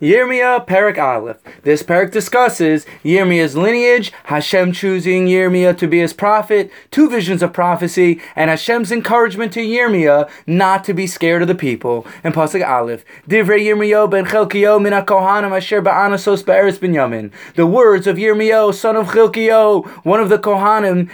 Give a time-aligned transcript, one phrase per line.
[0.00, 1.38] Yirmiyah Perek Aleph.
[1.62, 7.52] This perek discusses Yirmiyah's lineage, Hashem choosing Yirmiyah to be his prophet, two visions of
[7.52, 12.06] prophecy, and Hashem's encouragement to Yirmiyah not to be scared of the people.
[12.24, 13.04] And Pasuk Aleph.
[13.28, 17.30] Divrei Yirmiyah ben Chelkiyo min Kohanim asher ba'anasos be'eretz binyamin.
[17.54, 21.08] The words of Yirmiyah, son of Chelkiyo, one of the Kohanim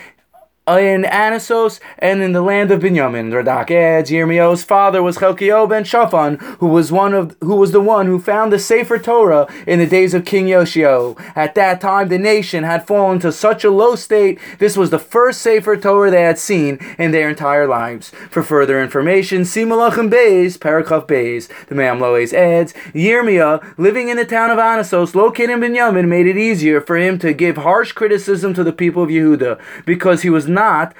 [0.78, 3.32] in Anasos and in the land of Binyamin.
[3.32, 7.80] Radak adds, Yirmiyahu's father was Chelkiah ben Shaphan, who was one of who was the
[7.80, 11.16] one who found the Sefer Torah in the days of King Yoshio.
[11.34, 14.38] At that time, the nation had fallen to such a low state.
[14.58, 18.10] This was the first Sefer Torah they had seen in their entire lives.
[18.30, 21.48] For further information, see Malachim Bays, Parakov Bays.
[21.68, 26.36] The Mamloes adds, Yirmiyah, living in the town of Anasos, located in Binyamin, made it
[26.36, 30.46] easier for him to give harsh criticism to the people of Yehuda because he was
[30.46, 30.94] not not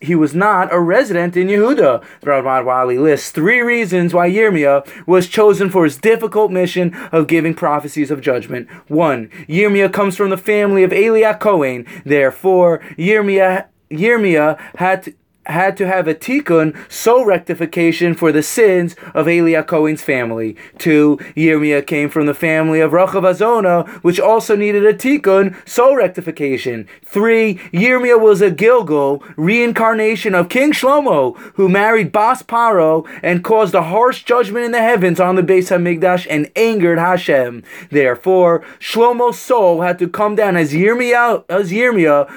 [0.00, 2.02] he was not a resident in Yehuda.
[2.22, 7.54] Ramad Wali lists three reasons why Yirmiyah was chosen for his difficult mission of giving
[7.54, 8.68] prophecies of judgment.
[8.88, 11.86] One, Yirmiyah comes from the family of Eli HaKohen.
[12.04, 15.14] Therefore, Yirmiyah Yirmiyah had
[15.46, 20.56] had to have a tikkun, soul rectification for the sins of Eli HaKohen's family.
[20.78, 25.96] Two, Yirmiyah came from the family of Rachav HaZonah, which also needed a tikkun, soul
[25.96, 26.88] rectification.
[27.04, 33.74] Three, Yirmiyah was a gilgul, reincarnation of King Shlomo, who married Bas Paro and caused
[33.74, 37.62] a harsh judgment in the heavens on the Beis Hamikdash and angered Hashem.
[37.90, 41.70] Therefore, Shlomo's soul had to come down as Yirmiyah, as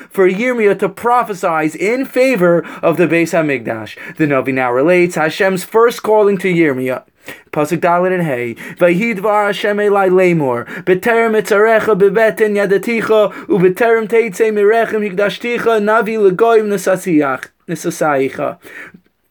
[0.10, 4.16] for Yirmiyah to prophesize in favor of the Beis Hamikdash.
[4.18, 7.04] The Navi now relates Hashem's first calling to Yirmiyah.
[7.52, 8.56] Pasuk Daled and Hey.
[8.56, 10.66] Vayhidvar Hashem Elai Lemor.
[10.84, 18.58] Beterem etzarecha bebeten yadaticha ubeterem teitze mirechem higdashticha navi legoyim nesasiach nesasaicha.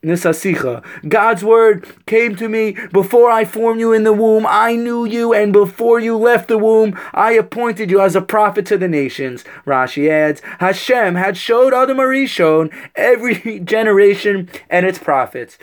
[0.03, 0.85] Nisasicha.
[1.09, 4.47] God's word came to me before I formed you in the womb.
[4.49, 8.67] I knew you, and before you left the womb, I appointed you as a prophet
[8.67, 9.45] to the nations.
[9.67, 15.59] Rashi adds, Hashem had showed Adam HaRishon every generation and its prophets.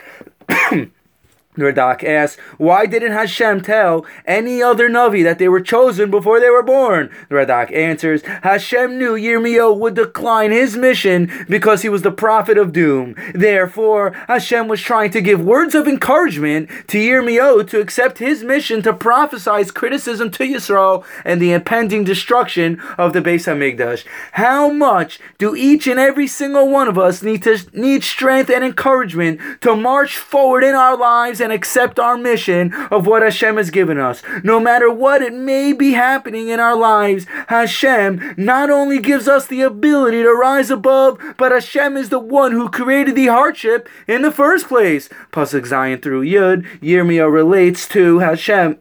[1.57, 6.49] Radak asks, why didn't Hashem tell any other Navi that they were chosen before they
[6.49, 7.09] were born?
[7.29, 12.73] Radak answers, Hashem knew Yirmiyahu would decline his mission because he was the prophet of
[12.73, 13.15] doom.
[13.33, 18.81] Therefore, Hashem was trying to give words of encouragement to Yirmiyahu to accept his mission
[18.81, 24.05] to prophesy criticism to Yisrael and the impending destruction of the Beis Hamikdash.
[24.33, 28.63] How much do each and every single one of us need to need strength and
[28.63, 33.69] encouragement to march forward in our lives and accept our mission of what Hashem has
[33.69, 34.23] given us.
[34.43, 39.45] No matter what it may be happening in our lives, Hashem not only gives us
[39.45, 44.21] the ability to rise above, but Hashem is the one who created the hardship in
[44.21, 45.09] the first place.
[45.31, 48.79] Pasuk Zayin through Yud, Yirmiyah relates to Hashem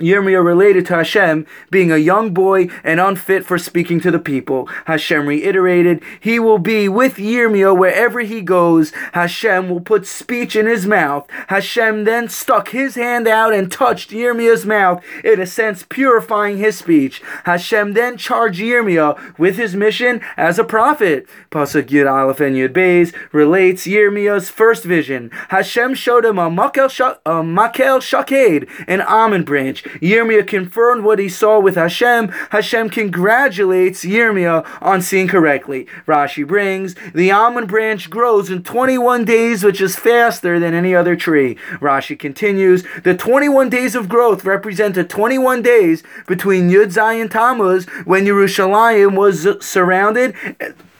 [0.00, 4.68] Yirmiyah related to Hashem being a young boy and unfit for speaking to the people.
[4.86, 8.92] Hashem reiterated, He will be with Yirmiyah wherever he goes.
[9.12, 11.26] Hashem will put speech in his mouth.
[11.48, 16.78] Hashem then stuck his hand out and touched Yirmiyah's mouth, in a sense purifying his
[16.78, 17.22] speech.
[17.44, 21.26] Hashem then charged Yirmiyah with his mission as a prophet.
[21.50, 25.30] Pasuk Yud Aleph and Yud Beis relates Yirmiyah's first vision.
[25.48, 26.90] Hashem showed him a makel,
[27.26, 29.84] a makel shaked, an almond branch.
[30.00, 32.28] Yirmiyah confirmed what he saw with Hashem.
[32.50, 35.86] Hashem congratulates Yirmiyah on seeing correctly.
[36.06, 41.16] Rashi brings, the almond branch grows in 21 days, which is faster than any other
[41.16, 41.56] tree.
[41.80, 47.86] Rashi continues, the 21 days of growth represent the 21 days between Yud Zayin Tammuz,
[48.04, 50.34] when Yerushalayim was surrounded,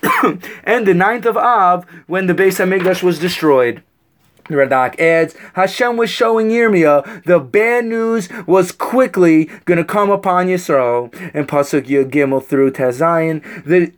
[0.64, 3.82] and the ninth of Av, when the Beis Hamikdash was destroyed.
[4.56, 10.46] Radak adds, Hashem was showing Yirmiyah the bad news was quickly going to come upon
[10.46, 11.12] Yisrael.
[11.34, 13.92] And Pasuk Yud Gimel through Tazayin, the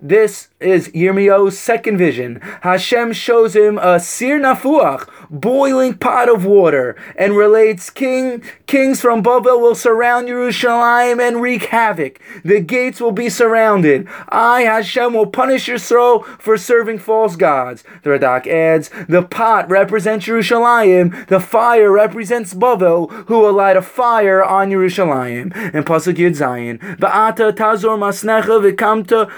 [0.00, 2.40] this is Yirmiyahu's second vision.
[2.62, 9.22] Hashem shows him a sir nafuach, boiling pot of water, and relates king kings from
[9.22, 12.20] Babel will surround Jerusalem and wreak havoc.
[12.44, 14.08] The gates will be surrounded.
[14.28, 17.82] I, Hashem, will punish Yisrael for serving false gods.
[18.02, 23.82] The Radak adds, the pot represents Jerusalem, the fire represents Babel, who will light a
[23.82, 25.52] fire on Jerusalem.
[25.54, 29.30] And Pasuk Yud Zayin, Ba'ata tazor masnecha v'kamta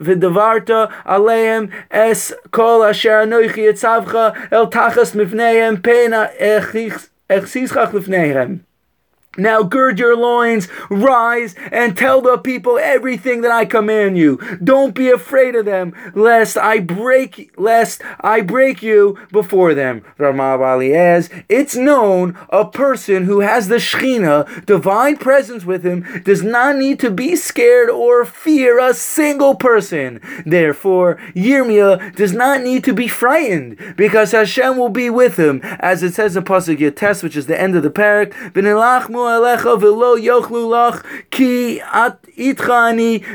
[0.00, 0.70] ודברת
[1.04, 4.14] עליהם אס כל אשר אנוכי אצבך
[4.52, 6.10] אל תחס מפניהם פן
[7.28, 8.69] אכסיסך לפניהם.
[9.38, 14.38] Now gird your loins, rise, and tell the people everything that I command you.
[14.62, 20.02] Don't be afraid of them, lest I break lest I break you before them.
[20.18, 26.42] Ramav Aliez, it's known a person who has the Shechina, divine presence with him, does
[26.42, 30.20] not need to be scared or fear a single person.
[30.44, 36.02] Therefore, Yirmiyah does not need to be frightened, because Hashem will be with him, as
[36.02, 38.32] it says in Pasuk Yates, which is the end of the perek.
[39.26, 42.22] Alecha v'lo yochlu lach ki at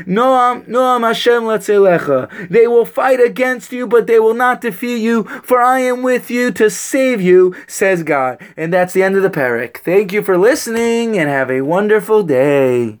[0.06, 2.48] noam noam Hashem latzelecha.
[2.48, 6.30] They will fight against you, but they will not defeat you, for I am with
[6.30, 8.40] you to save you, says God.
[8.56, 9.78] And that's the end of the perek.
[9.78, 12.98] Thank you for listening, and have a wonderful day.